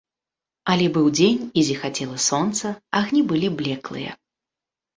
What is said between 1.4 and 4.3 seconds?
і зіхацела сонца, агні былі блеклыя.